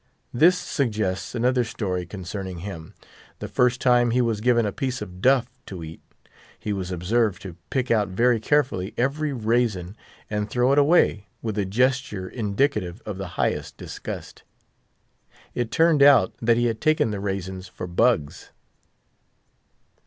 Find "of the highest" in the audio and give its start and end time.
13.05-13.77